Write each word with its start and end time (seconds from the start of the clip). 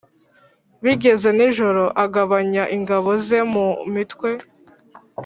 Bigeze 0.83 1.29
nijoro 1.37 1.83
agabanya 2.03 2.63
ingabo 2.75 3.09
ze 3.25 3.39
mo 3.51 3.67
imitwe 3.87 4.29